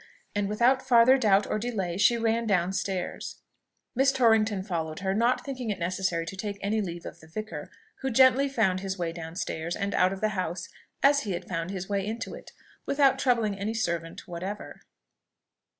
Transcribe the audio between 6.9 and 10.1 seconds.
of the vicar, who gently found his way down stairs, and